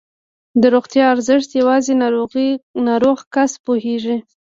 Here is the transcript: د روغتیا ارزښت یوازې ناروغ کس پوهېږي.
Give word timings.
د 0.61 0.63
روغتیا 0.75 1.03
ارزښت 1.13 1.49
یوازې 1.61 1.93
ناروغ 2.87 3.19
کس 3.33 3.51
پوهېږي. 3.65 4.17